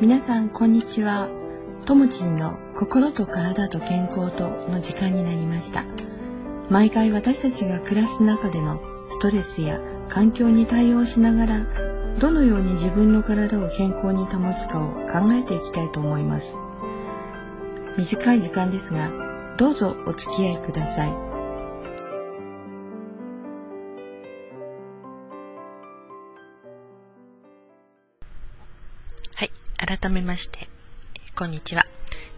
[0.00, 1.28] 皆さんこんにちは。
[1.84, 5.84] ともちんの心と体と健康との時間になりました。
[6.68, 11.66] 毎回私たちが暮らす中でのストレスや環境に対応しながら
[12.18, 16.56] どのように自分の体を健康に保つかを考えていきたいと思います。
[17.96, 19.12] 短い時間ですが
[19.56, 21.23] どうぞお付き合いください。
[29.36, 29.50] はい。
[29.76, 30.68] 改めまして、
[31.34, 31.82] こんにちは。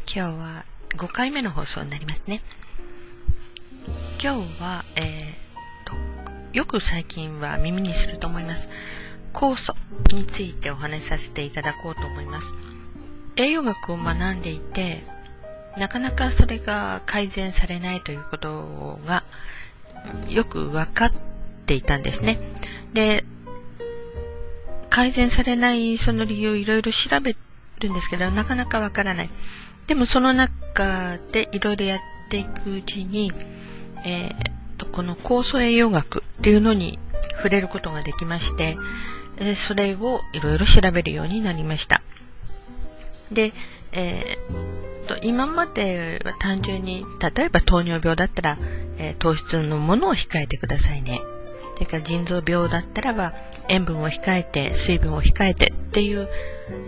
[0.06, 0.64] 今日は
[0.96, 2.42] 5回目の放送になりますね。
[4.18, 5.94] 今日は、えー、と、
[6.56, 8.70] よく最近は耳にすると思います。
[9.34, 9.74] 酵素
[10.10, 12.54] についてお話しさせていただこうと思います。
[13.36, 15.04] 栄養学を学んでいて、
[15.76, 19.22] なかなかそれが改善されないということが
[20.30, 21.12] よく分かっ
[21.66, 22.40] ていたんですね。
[22.94, 23.26] で、
[24.96, 27.36] 改善されないその理由をいろいろ調べ
[27.80, 29.30] るんですけど、なかなかわからない。
[29.88, 33.30] でもその中でいろいろやっていくうちに、
[34.06, 34.32] えー、
[34.78, 36.98] とこの酵素栄養学っていうのに
[37.36, 38.78] 触れることができまして、
[39.36, 42.00] えそれをいろいろ調べるようになりました。
[43.30, 43.52] で、
[43.92, 48.58] えー、と今までは単純に、例えば糖尿病だったら、
[48.96, 51.20] えー、糖質のものを控えてくださいね。
[51.74, 53.34] それか腎臓病だったらば、
[53.68, 56.28] 塩分を控えて、水分を控えてっていう、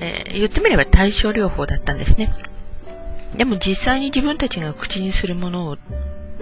[0.01, 2.33] えー、言ってみれば対症療法だったんですね。
[3.37, 5.77] でも実際に自分たちが口にするものを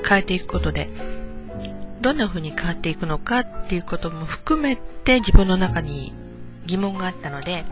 [0.09, 0.89] 変えていくことで、
[2.01, 6.12] どんな風に変わっていくのかっていうことも含めて自分の中に
[6.67, 7.64] 疑問があったので、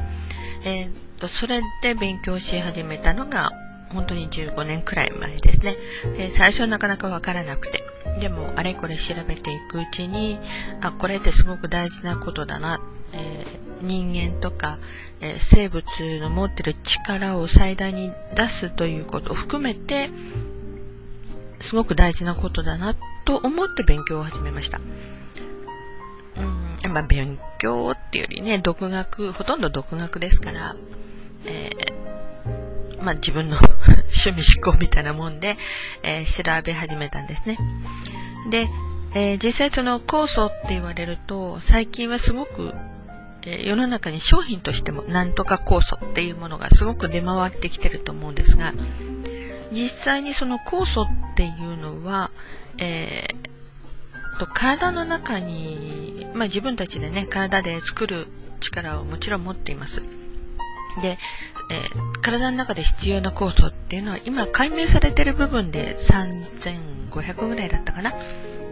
[0.64, 3.52] えー、とそれで勉強し始めたのが
[3.94, 5.76] 本当に15年くらい前ですね。
[6.18, 7.84] え、最初はなかなかわからなくて、
[8.20, 10.38] でもあれこれ調べていくうちに、
[10.80, 12.80] あ、これってすごく大事なことだな。
[13.12, 14.78] えー、人間とか、
[15.20, 15.84] えー、生物
[16.20, 20.10] の持ってる力を最大に出すということを含めて、
[21.60, 24.80] すごく大事なことだなと思って勉強を始めました。
[26.36, 26.40] う
[26.88, 30.76] ん、まあ、勉強っていうよりね、独学、ほとんど独学ですから、
[31.46, 33.56] えー、まあ、自分の
[34.30, 35.56] 趣味思考みたいなもんで、
[36.02, 37.58] えー、調べ始めたんですね。
[38.50, 38.68] で、
[39.14, 42.72] えー、実際その酵素って言われると、最近はすごく、
[43.42, 48.72] えー、世の中に商品としてもなんとか酵素っていうものがすごく出回ってきてると思うんですが、
[49.72, 52.30] 実際にその酵素っていうのは、
[52.78, 58.28] えー、と体の中に、まあ、自分たちでね、体で作る
[58.60, 60.04] 力をもちろん持っています。
[61.02, 61.18] で、
[61.70, 68.12] えー、体の中で必要な酵素っていうのは今解明されてる部分で3500ぐらいだったかな。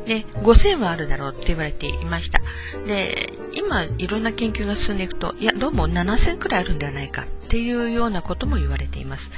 [0.07, 2.41] で、5000はあるだろうって言われていました。
[2.87, 9.31] で、今いろんな研究が進んでいくと、いや、どうも7000くらいあるんではないかっていうようなことも言われています。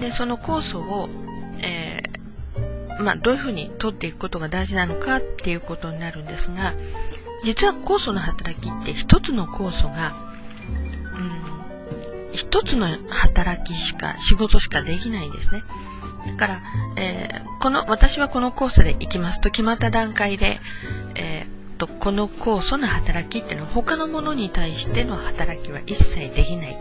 [0.00, 1.08] で、その酵素を、
[1.60, 6.74] えー、まあ、どういうふうに取っていくことが大事なのかっていうことになるんですが、
[7.44, 10.14] 実は酵素の働きって一つの酵素が、
[11.14, 11.59] うん、
[12.32, 15.62] 一つの働きしか、仕事しかできないんですね。
[16.26, 16.62] だから、
[16.96, 20.60] えー、この、私はこの酵素で行きますと決まった段階で、
[21.14, 26.78] えー、と、この酵素の働きっていうのは他のものに対しての働きは一切できない。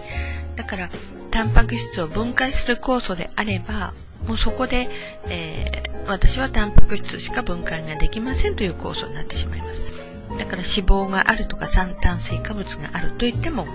[0.57, 0.89] だから、
[1.31, 3.93] タンパク質を分解する酵素であれば、
[4.27, 4.89] もうそこで、
[5.25, 9.98] えー、私はタンパク質しか分解ができませんという酵素になってしまいます。
[10.39, 13.67] だから脂肪があるとか酸炭水化物があるといっても、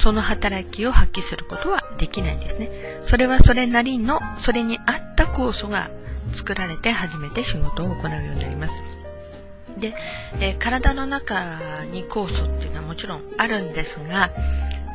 [0.00, 3.00] その働きを発揮することはできないんですね。
[3.02, 5.90] それはそれなりの、それに合った酵素が
[6.32, 8.74] 作られて初めて仕事を行うようになります。
[9.78, 9.94] で、
[10.40, 14.30] えー、体の中に酵素っていうのはもちろんあるんですが、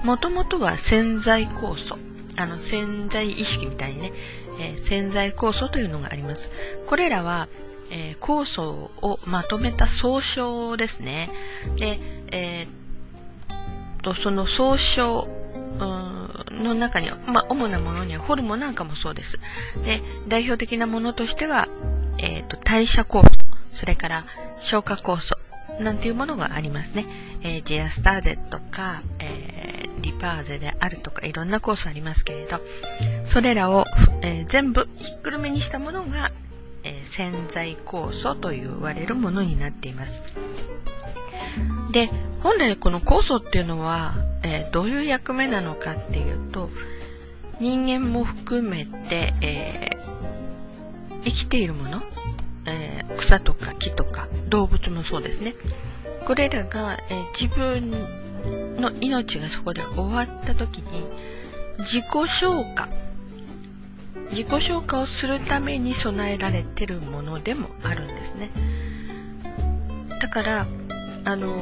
[0.04, 1.98] もともとは潜在酵素。
[2.38, 4.14] あの、潜在意識みたいにね、
[4.60, 6.50] えー、潜在酵素というのがあります。
[6.88, 7.48] これらは、
[7.92, 11.30] えー、酵素をまとめた総称ですね。
[11.78, 12.00] で、
[12.32, 12.82] えー、
[14.02, 15.28] と、その総称
[16.52, 19.40] の中に、まあ、主なものにはホルモンなんかもそうです。
[19.84, 21.68] で、代表的なものとしては、
[22.18, 23.30] えっ、ー、と、代謝酵素、
[23.74, 24.26] それから
[24.60, 25.36] 消化酵素、
[25.80, 27.06] なんていうものがありますね。
[27.44, 32.60] えー、ジアスターゼとか、えー、リパーゼであるとか、いろんなコースありますけれど、
[33.26, 33.86] それらを、
[34.22, 36.32] えー、全部ひっくるめにしたものが、
[36.84, 40.22] え潜在酵素と言われるものになっています。
[41.92, 42.10] で、
[42.42, 46.70] 本来この酵素っていうのは、えどういう役目なのかっていうと、
[47.60, 49.90] 人間も含めて、え
[51.24, 52.02] 生きているもの、
[52.66, 55.56] え、草とか木とか動物もそうですね。
[56.26, 57.92] これらが、え、自分
[58.78, 61.06] の命がそこで終わった時に、
[61.80, 62.90] 自己消化。
[64.32, 68.50] 自己消化をするために備えられてるものでもあるんですね。
[70.22, 70.68] だから、
[71.26, 71.56] あの、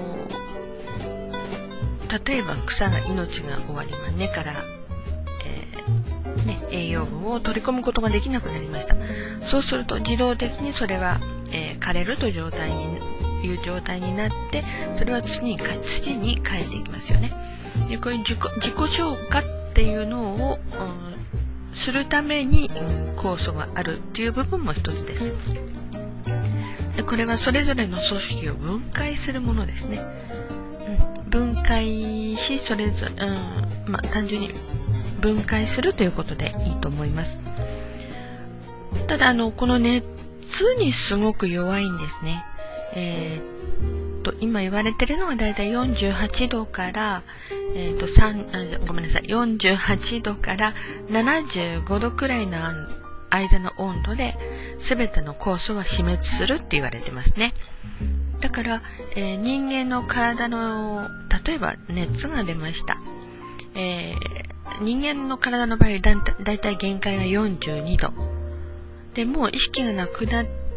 [2.26, 4.54] 例えば草が命が終わり、ま根から、
[5.46, 8.96] えー、ね、栄養分を取り込むことができなくなりました。
[9.48, 11.20] そうすると自動的にそれは、
[11.52, 13.00] えー、枯れるという状態に、
[13.44, 14.64] いう状態になって、
[14.98, 17.32] それは土に、土に帰っていきますよね。
[17.90, 19.44] でこういう自己自己消化っ
[19.74, 21.09] ていうのを、うん、
[21.80, 22.70] するために、
[23.16, 25.34] 酵素があるっていう部分も一つです。
[26.98, 30.02] でこれはそれぞれの組織を分解するものですね。
[31.22, 34.52] うん、分解し、それぞれ、うん、まあ、単純に
[35.22, 37.40] 分解するということでいいと思います。
[39.08, 40.06] ただ、あの、この熱
[40.78, 42.44] にすごく弱いんですね。
[42.96, 43.99] えー、
[44.32, 47.24] と、今言われてるのはだいたい48度から、
[47.76, 50.74] えっ、ー、と、3、ごめんなさい、48度から
[51.10, 52.58] 75度くらいの
[53.30, 54.36] 間の温度で
[54.80, 57.54] 全ての酵素は死滅するって言われてますね。
[58.40, 58.82] だから、
[59.16, 61.08] えー、人間の体の、
[61.46, 62.98] 例えば熱が出ました。
[63.76, 68.14] えー、人間の体の場合だ、だいたい限界が42度。
[69.14, 70.69] で、もう意識がなくなって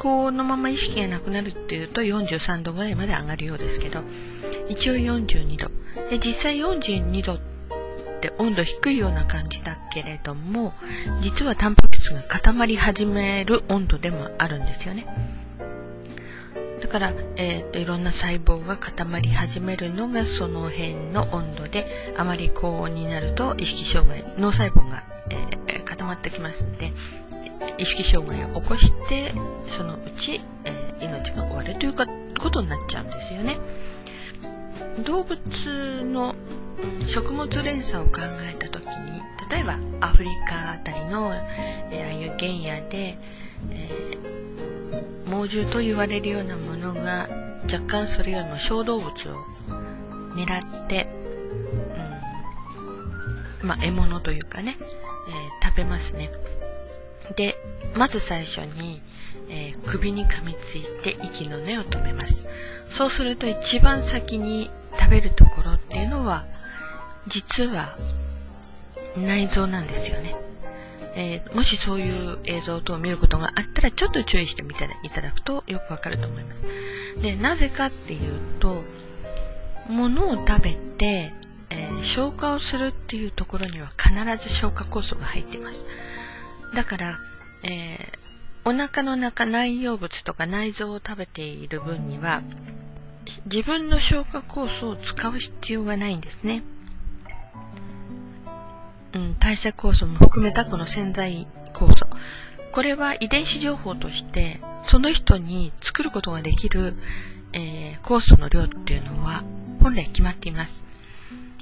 [0.00, 4.02] このまま意識がなくなるっていうと43度ぐらいまで上がるようですけど、
[4.68, 5.70] 一応42度。
[6.10, 7.40] で、実際42度っ
[8.20, 10.72] て温度低いような感じだけれども、
[11.22, 15.06] 実はタンパク質が固まり始める温度でもあるんですよね。
[16.80, 26.92] だから、えっ、ー、と、いろんな細胞が固まり始めるのがその辺の温度で、あまり高温になると意識障害、脳細胞が、えー、固まってきますので、
[27.78, 29.32] 意識障害を起こして、
[29.66, 32.06] そのうち、えー、命が終わるというか
[32.40, 33.58] ことになっちゃうんですよね。
[35.04, 35.38] 動物
[36.04, 36.34] の
[37.06, 41.32] 食物連鎖を考えたときに、例えばアフリカあたりの、
[41.90, 43.18] えー、ああいう原野で、
[43.70, 47.28] えー、猛獣と言われるようなものが
[47.64, 49.12] 若干それよりも小動物を
[50.34, 51.08] 狙って、
[53.62, 56.30] うん、まあ、獲物というかね、えー、食べますね。
[57.36, 57.56] で、
[57.94, 59.00] まず最初に、
[59.48, 62.44] えー、首に噛みついて息の根を止めます。
[62.90, 66.44] そうすると一番先に食べるところっていうのは、
[67.26, 67.96] 実は
[69.16, 70.34] 内臓なんですよね。
[71.16, 77.22] えー、もしそういう映像等を見ることがあったらちょっと注意してみていただくとよくわかると思います。
[77.22, 78.82] で、なぜかっていうと、
[79.88, 81.32] 物を食べて、
[81.70, 84.12] えー、消化をするっていうところには必
[84.42, 85.84] ず消化酵素が入っています。
[86.74, 87.18] だから、
[87.62, 92.42] えー、お腹の中内容物とか内臓を食べている分には、
[93.46, 96.62] 自分の消化酵素を使う必要がないんですね。
[99.14, 102.06] うん、代謝酵素も含めたこの潜在酵素。
[102.72, 106.96] これは遺伝子情報として、その人に作ることができる、
[107.52, 109.44] えー、酵素の量っていうのは
[109.80, 110.82] 本来決まっています。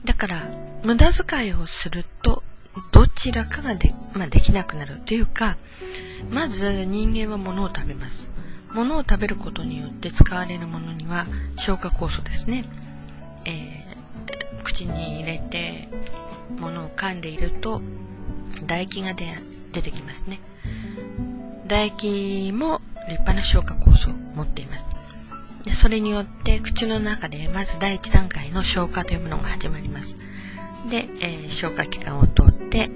[0.05, 0.49] だから、
[0.82, 2.43] 無駄遣いをすると
[2.91, 5.57] どちらかがで,、まあ、できなくなるというか、
[6.31, 8.31] まず人間は物を食べます。
[8.73, 12.65] 物を食べることによって使われるものには消化酵素ですね。
[13.44, 15.89] えー、口に入れて
[16.58, 17.82] 物を噛んでいると
[18.61, 20.41] 唾液が出てきますね。
[21.65, 24.85] 唾液も立派な消化酵素を持っています。
[25.65, 30.17] でそれによって口の中でまず第一段階の消化というものが始まります。
[30.88, 32.91] で、えー、消化器官を通って、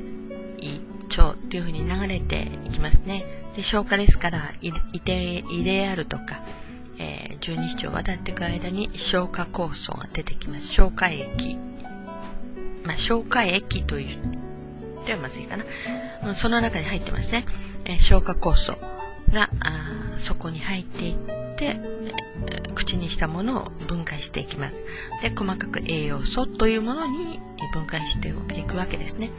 [0.58, 0.80] 胃、
[1.16, 3.24] 腸っていう風に流れていきますね。
[3.56, 6.40] で、消化ですから、胃で、胃であるとか、
[6.98, 10.68] えー、十二指腸を渡っていく間に消化酵素が出てきます。
[10.68, 11.58] 消化液。
[12.84, 14.18] まあ、消化液という、
[15.06, 15.64] ではまずいかな。
[16.34, 17.46] その中に入ってますね。
[17.84, 18.76] えー、消化酵素
[19.32, 21.14] が、あそこに入っていっ
[21.56, 21.76] て、
[22.74, 24.84] 口にしたものを分解していきます。
[25.22, 27.40] で、細かく栄養素というものに
[27.72, 29.30] 分解していくわけですね。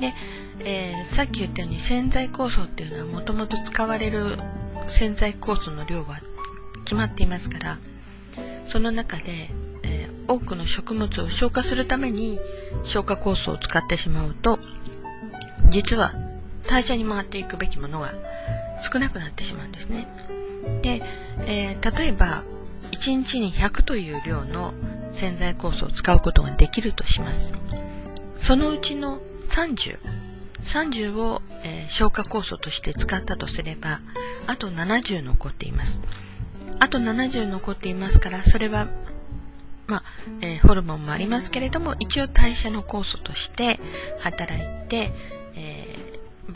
[0.00, 0.14] で、
[0.60, 4.38] えー、さっき言ったように潜在酵素っていうのはもともと使われる
[4.86, 6.18] 潜在酵素の量は
[6.84, 7.78] 決まっていますから、
[8.68, 9.50] その中で、
[9.82, 12.38] えー、多くの食物を消化するために
[12.84, 14.58] 消化酵素を使ってしまうと、
[15.70, 16.14] 実は
[16.68, 18.14] 代謝に回っていくべきものが
[18.92, 20.06] 少なくなってしまうんですね。
[20.82, 21.02] で、
[21.40, 22.44] えー、例えば、
[22.92, 24.74] 1日に100という量の
[25.14, 27.52] 潜在酵素を使うことができるとします。
[28.38, 29.98] そのうちの30、
[30.62, 34.00] 30を、えー、消化酵素として使ったとすれば、
[34.46, 36.00] あと70残っています。
[36.78, 38.88] あと70残っていますから、それは
[39.86, 40.02] まあ、
[40.40, 43.78] えー、ホルモンもありますけれども、一応代謝の酵素として
[44.20, 45.12] 働いて、
[45.54, 45.85] えー、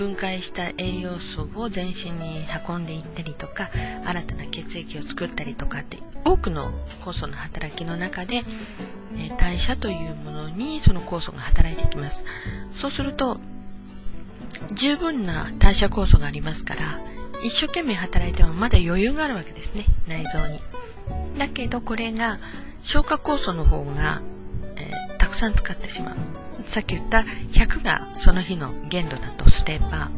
[0.00, 3.68] 分解した栄養素を全身に運んでいったりとか、
[4.06, 8.42] 新たな血液を作ったりとかって、多くの酵素の働きの中で、
[9.18, 12.24] え、代謝というものにその酵素が働いていきます。
[12.74, 13.40] そうすると、
[14.72, 17.00] 十分な代謝酵素がありますから、
[17.44, 20.60] 一生懸命働いてもまだ余裕があるわけですね、内臓に。
[21.38, 22.38] だけどこれが
[22.82, 24.22] 消化酵素の方が、
[24.76, 26.49] えー、たくさん使ってしまう。
[26.70, 30.08] さっき言った100がその日の限度だとすれば、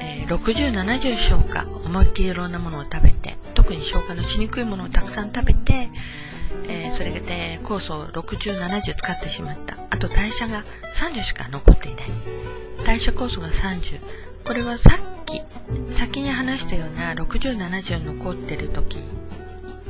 [0.00, 5.88] えー、60、70消化、思いっきりいろんなものを食べて、特に消化のしにくいものをたくさん食べて、
[6.66, 9.76] えー、それで酵素を60、70使ってしまった。
[9.90, 10.64] あと代謝が
[10.96, 12.08] 30しか残っていない。
[12.84, 14.00] 代謝酵素が30。
[14.44, 15.42] これはさっき、
[15.92, 18.98] 先に話したような60、70残ってる時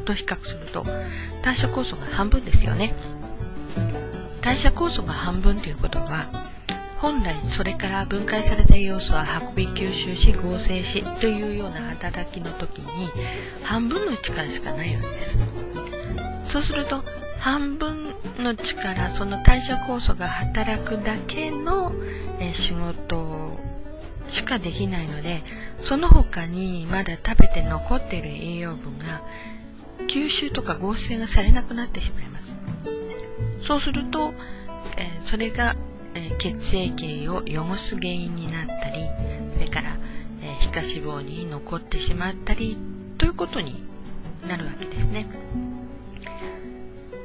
[0.05, 0.85] と比較すると、
[1.43, 2.93] 代謝酵素が半分ですよね。
[4.51, 6.27] 代謝酵素が半分ということは、
[6.99, 13.09] 本来それから分解された要素は運び吸収し合成しというような働きの時に
[13.63, 15.39] 半分の力しかないわけです。
[16.43, 17.05] そうすると
[17.39, 21.93] 半分の力、その代謝酵素が働くだけの
[22.53, 23.57] 仕事
[24.31, 25.45] しかできないので、
[25.79, 29.23] その他にまだ食べて残っている栄養分が
[30.09, 32.40] 吸収とか合成がされなくなってしまいます。
[33.67, 34.33] そうすると、
[34.97, 35.77] えー、それが、
[36.15, 39.09] えー、血液を汚す原因になったり、
[39.55, 39.97] それから、
[40.43, 42.77] えー、皮下脂肪に残ってしまったり、
[43.19, 43.85] ということに
[44.49, 45.27] なるわけですね。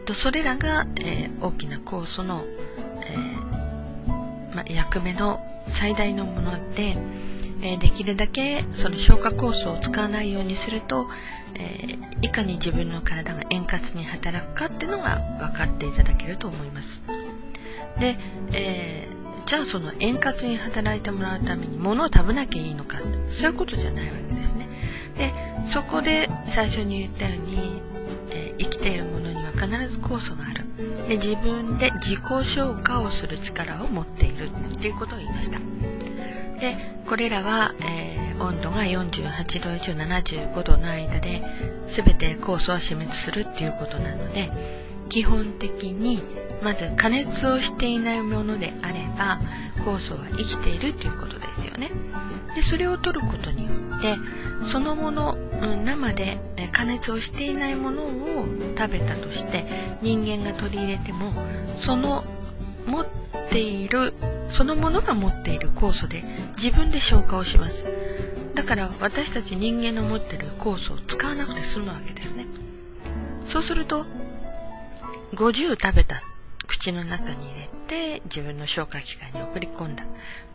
[0.05, 2.43] とそれらが、え大きな酵素の、
[3.01, 3.17] え
[4.55, 6.95] ま、役目の最大のもので、
[7.65, 11.07] えできるだけその消化酵素を使わないようにすると、
[11.55, 17.01] えいかに自分の体が円滑に働くかっていうのが分かっていただけると思います。
[17.99, 18.17] で、
[18.51, 24.67] えー、じゃあその円滑に働いてもらうために物を食べなきゃいいのか、そういうことじゃないわけですね。
[25.17, 25.33] で、
[25.65, 27.81] そこで最初に言ったように、
[28.29, 30.65] えー、生きているものには必ず酵素がある。
[31.07, 35.59] で、自分で自己消化をする力を持っているっていうことを言いました。
[36.65, 36.75] で、
[37.07, 41.43] これらは、えー、温度が48度以上75度の間で
[41.87, 44.49] 全て酵素は死滅するっていうことなので、
[45.09, 46.19] 基本的に
[46.63, 49.39] まず加熱をしていないものであれば
[49.85, 51.91] 酵素は生きているということですよね。
[52.55, 54.17] で、それを取ることによって、
[54.65, 56.39] そのもの、うん、生で
[56.71, 58.07] 加熱をしていないものを
[58.75, 59.65] 食べたとして
[60.01, 61.29] 人間が取り入れても、
[61.79, 62.23] その
[62.87, 63.07] 持っ
[63.55, 64.13] ている
[64.49, 66.25] そのものが持っている酵素で
[66.57, 67.87] 自分で消化をします。
[68.53, 72.45] だから私たち人間の持ってる酵素を使わなくて済むわけですね。
[73.47, 74.05] そうすると、
[75.35, 76.21] 50食べた
[76.67, 80.03] 口の中に入れて自分の消化器官に送り込んだ。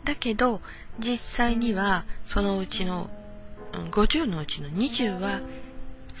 [0.03, 0.61] だけど、
[0.99, 3.09] 実際にはそのうちの
[3.73, 5.41] 50のうちの20は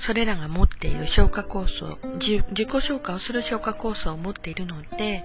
[0.01, 5.23] それらが持っている消化酵素、自己消化をする消化酵素を持っているので、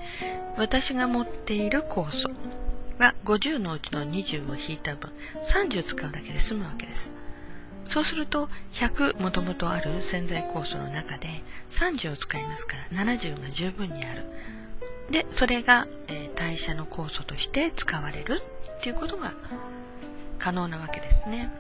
[0.58, 2.28] 私が持っている酵素
[2.98, 5.10] は50のうちの20を引いた分、
[5.44, 7.10] 30使うだけで済むわけです。
[7.88, 14.24] そうすると、100もともとある潜在酵素の中で30を使いますから70が十分にある。
[15.10, 18.42] で、それが、えー、代謝の酵素として使われる
[18.78, 19.32] っていうことが
[20.38, 21.50] 可能なわけですね。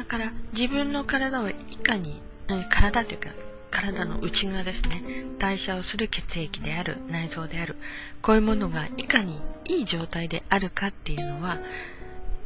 [0.00, 2.22] だから自分の体をいかに、
[2.70, 3.28] 体というか
[3.70, 5.02] 体の内側ですね、
[5.38, 7.76] 代謝をする血液である、内臓である、
[8.22, 11.58] こういうものがいかにいい状態であるかっていうのは、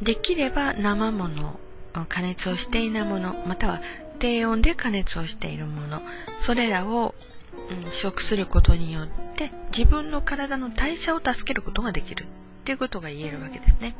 [0.01, 1.57] できれば生もの、
[2.09, 3.81] 加熱をしていないもの、または
[4.19, 6.01] 低温で加熱をしているもの、
[6.41, 7.15] それらを、
[7.69, 9.07] うん、食することによっ
[9.37, 12.27] て自分の体の代謝を助けることができるっ
[12.65, 13.95] ていうことが言えるわけですね。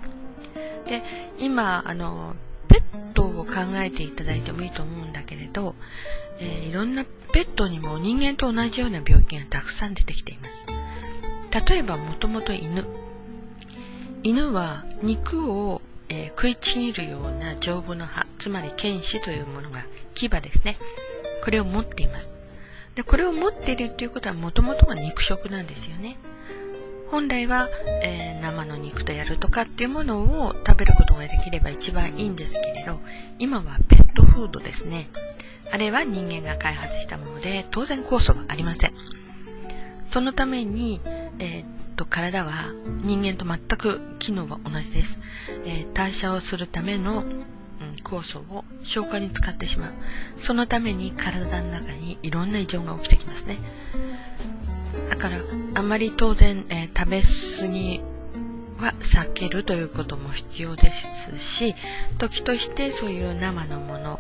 [0.86, 1.04] で、
[1.40, 2.36] 今、あの、
[2.76, 5.76] ペットを考えていただいてもいいと思うんだけれど、
[6.40, 11.70] えー、いろんなペットにも人間と同じような病気がたくさん出てきています。
[11.70, 12.86] 例えば、もともと犬。
[14.24, 20.78] 犬は肉を、えー、食いちぎるような丈夫な歯、つまり剣士というものが牙ですね。
[21.46, 22.34] これを持っています。
[22.96, 26.18] で、これを持っているっていうことはもともとが肉食なんですよね。
[27.16, 27.70] 本来は、
[28.04, 33.00] えー、生の肉でやるとかっていうものを食べることができれば一番いいんですけれど、
[33.40, 35.08] 今はペットフードですね。
[35.72, 38.94] あれは人間が開発したもので、当然酵素はありません。
[40.12, 41.00] そのために、
[41.40, 42.66] えー、っと、体は
[43.04, 45.18] 人間と全く機能は同じです。
[45.64, 47.46] えー、代謝をするための、うん、
[48.04, 49.92] 酵素を消化に使ってしまう。
[50.36, 53.58] そのために体の中にいろんな異常が起きてきますね。
[55.10, 55.40] だから、
[55.76, 58.02] あまり当然、えー、食べ過ぎ
[58.80, 61.76] は避けるということも必要ですし、
[62.18, 64.20] 時としてそういう生のもの、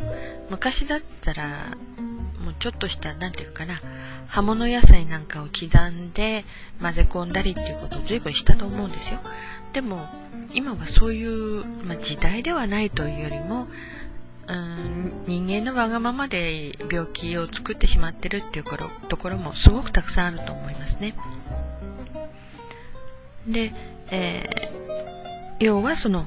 [0.50, 1.78] 昔だったら、
[2.40, 3.82] もうちょっとした、なんていうかな、
[4.28, 6.46] 葉物野菜なんかを刻んで
[6.82, 9.20] 混ぜ込んだりっていうことを随分したと思うんですよ。
[9.74, 10.08] でも、
[10.54, 13.68] 今はそういう、まあ、時代ではないというよりも、
[14.48, 18.66] うん、人間のわがままで病気を作ってしまってるっていう
[19.10, 21.16] ところもすごくたくさんあると思いますね。
[23.48, 23.74] で、
[24.12, 26.26] えー、要はその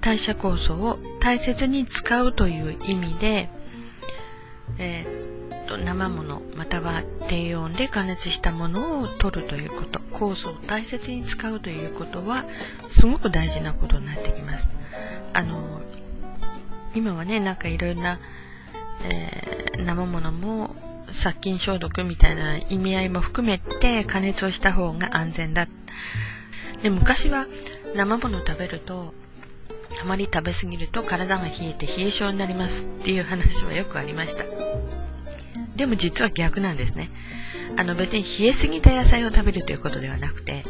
[0.00, 3.48] 代謝酵素を大切に使うという意味で、
[4.78, 12.44] えー、と生ものまたは低温で加熱したものを取るということ酵素を大切に使うということは
[12.90, 14.68] すごく大事なことになってきます
[15.34, 15.80] あの
[16.98, 18.18] 今はねなんかいろんな、
[19.08, 20.74] えー、生ものも
[21.12, 25.68] 殺菌消毒みたいな意味合いも含めて加熱をした方が安全だ
[26.82, 27.46] で昔は
[27.94, 29.14] 生もの食べると
[30.00, 34.44] あまり食べ過ぎると体が冷えて冷え性になりますっていう話はよくありました。
[35.76, 37.10] でも実は逆なんですね。
[37.76, 40.64] あの別に冷えすぎた野菜を食べるということではなくて、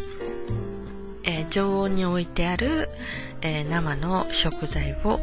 [1.25, 2.89] えー、常温に置いてある、
[3.41, 5.21] えー、生の食材を、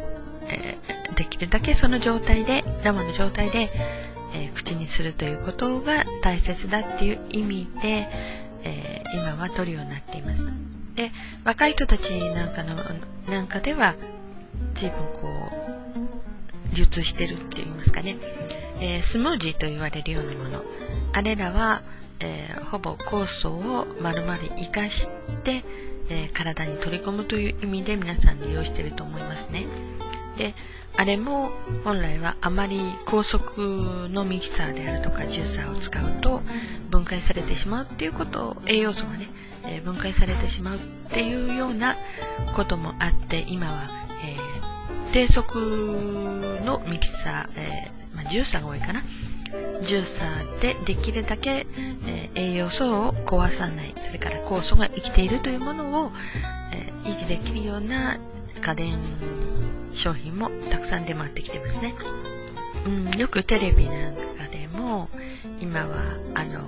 [0.48, 0.85] えー、
[1.16, 3.68] できるだけその状態で、生の状態で、
[4.34, 8.08] え口にするということが大切だっていう意味で、
[8.62, 10.48] え今は取るようになっています。
[10.94, 11.12] で、
[11.44, 12.76] 若い人たちなんかの、
[13.28, 13.94] なんかでは、
[14.74, 15.50] 随分こ
[16.72, 18.16] う、流通してるって言いますかね、
[18.80, 20.62] えー、スムージーと言われるようなもの。
[21.12, 21.82] あれらは、
[22.20, 25.08] えー、ほぼ酵素を丸々活かし
[25.44, 25.64] て、
[26.08, 29.66] えー、体に取り込むという意味で皆さん利用してると思いますね。
[30.36, 30.54] で、
[30.98, 31.50] あれも
[31.84, 36.40] 本来はあまり高速のミキサーであるとかジューサーを使うと
[36.90, 39.28] 分解されてしまうっていうことを栄養素がね、
[39.66, 40.78] え分解されてしまうっ
[41.10, 41.96] ていうような
[42.54, 43.88] こともあって今は、
[44.24, 49.02] えー、低速のミキサー、えー、まあ、ジューサーが多いかな。
[49.82, 51.66] ジューサーでできるだけ、
[52.06, 53.94] えー、栄養素を壊さない。
[54.06, 56.12] それから酵素が生きているというものを、
[56.72, 58.18] え維持できるような
[58.60, 58.98] 家電
[59.92, 61.94] 商品もたくさん出回ってきてますね、
[62.86, 65.08] うん、よくテレビなんかでも
[65.60, 65.96] 今は
[66.34, 66.60] あの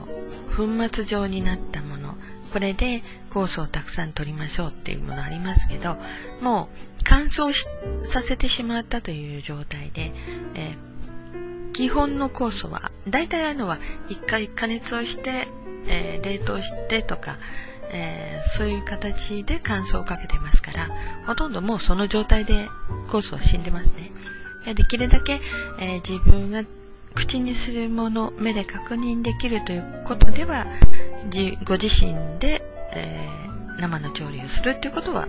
[0.57, 2.15] 粉末状になったもの
[2.53, 5.97] これで酵素をたくさん取りましょうっていうものありますけど、
[6.41, 7.53] もう乾燥
[8.07, 10.13] させてしまったという状態で、
[10.55, 15.49] えー、基本の酵素は、大体あのは一回加熱をして、
[15.87, 17.37] えー、冷凍してとか、
[17.91, 20.89] えー、そういう形で乾燥をかけてますから、
[21.27, 22.69] ほとんどもうその状態で
[23.09, 24.13] 酵素は死んでますね。
[24.75, 25.41] できるだけ、
[25.81, 26.65] え自分が
[27.15, 30.67] 口にするもの、目で確認できるということでは、
[31.65, 35.29] ご自身で、えー、生の調理をするっていうことは、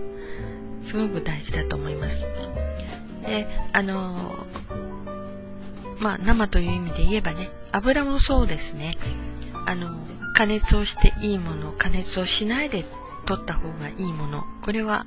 [0.84, 2.26] すごく大事だと思います。
[3.26, 4.14] で、あの、
[5.98, 8.96] まあ、生という意味で言えばね、油もそうですね。
[9.66, 9.88] あの、
[10.40, 12.86] 加熱をしていいもの、加熱をしないで
[13.26, 15.04] 取った方がいいもの、これは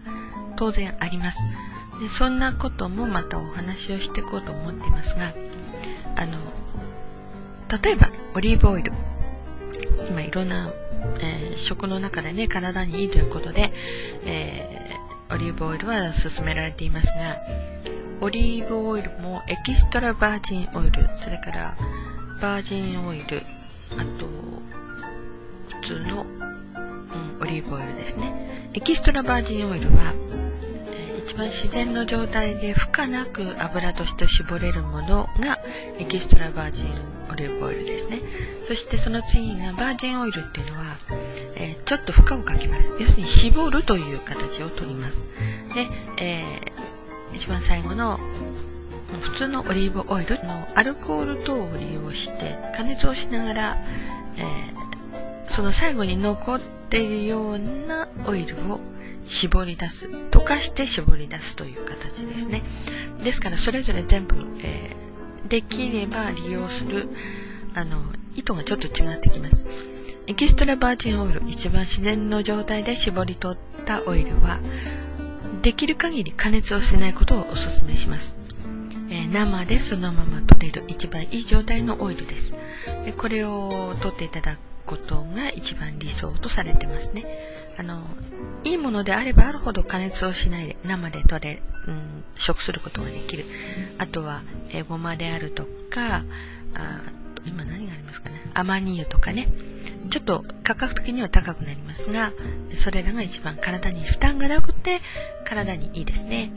[0.57, 1.39] 当然あります。
[1.99, 5.33] でそんなこともまたお話をしていこうと思っていますが、
[6.15, 6.37] あの、
[7.81, 8.93] 例えば、オリーブオイル。
[10.07, 10.71] 今いろんな、
[11.19, 13.73] えー、食の中でね、体にいいということで、
[14.25, 17.39] えー、オリーブオイルは勧められていますが、
[18.21, 21.75] オリーブオイルもエキストラバージンオイル、それから
[22.39, 23.41] バージンオイル、
[23.97, 24.42] あと、
[25.83, 28.31] 普通の、うん、オリーブオイルですね。
[28.73, 30.13] エキストラバージンオイルは、
[31.25, 35.59] 一番自然の状態で負荷なく油として絞れるものが
[35.97, 36.85] エキストラバージン
[37.31, 38.21] オリーブオイルですね。
[38.65, 40.85] そしてその次がバージンオイルっていうのは、
[41.57, 42.95] えー、ちょっと負荷をかけます。
[42.99, 45.21] 要するに絞るという形をとります。
[45.75, 45.87] で、
[46.21, 48.17] えー、一番最後の
[49.21, 53.77] 普通のオリーブオイルのアルコール等を利用して加熱をしながら、
[54.37, 54.82] えー、
[55.53, 58.79] その最後に残っているようなオイルを
[59.27, 60.07] 絞り出す。
[60.31, 62.63] 溶かして絞り出すという形ですね。
[63.23, 67.07] ですから、それぞれ全部、えー、できれば利用する、
[67.75, 68.01] あの、
[68.33, 69.67] 意図がちょっと違ってきます。
[70.25, 74.59] エキストラバージンオイル、一番自然の状態で絞り取ったオイルは、
[75.61, 78.35] できる限り加熱をしないことをお勧めします。
[79.11, 82.55] え、生でそのまま取れる一番いい状態のオイルです。
[83.05, 87.25] でこれを取っていただことが一番理想とされてますね。
[87.77, 88.03] あの、
[88.63, 93.45] いいものであればあるほど加熱をしないで生で取れ、うん、食することができる。
[93.97, 96.23] あとは、えごまであるとか、
[96.73, 97.01] あ
[97.45, 98.41] 今何がありますかね。
[98.53, 99.49] アマニ油とかね。
[100.09, 102.33] ちょっと価格的には高くなりますが、
[102.77, 105.01] それらが一番体に負担がなくて、
[105.45, 106.51] 体にいいですね。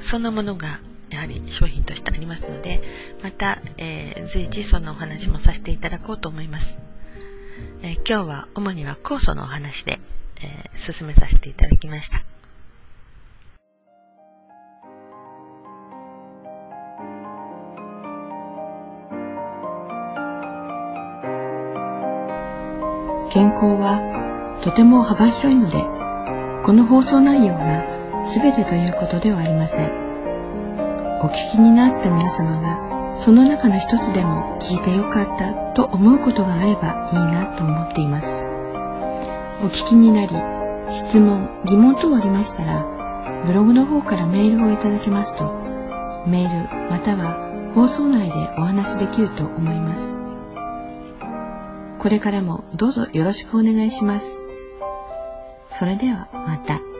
[0.00, 2.82] そんなものがやはり商品としてありますので、
[3.22, 6.78] また、えー、随時そのお話もさせていただこうと思います。
[7.82, 9.98] えー、今日は主には酵素のお話で、
[10.42, 12.24] えー、進めさせていただきました。
[23.32, 25.84] 健康はとても幅広いので、
[26.64, 27.84] この放送内容が
[28.24, 30.06] 全てということではありません。
[31.20, 38.44] お聞きになった皆様がその中の一つでも聞いてよかったと思うことがあればいいなと思っています。
[39.62, 40.28] お聞きになり、
[40.94, 42.84] 質問、疑問等ありましたら、
[43.46, 45.44] ブログの方からメールをいただけますと、
[46.26, 50.14] メールまたは放送内でお話しできると思います。
[51.98, 54.38] これからもどうぞよろしくお願いします。
[55.70, 56.95] それではまた。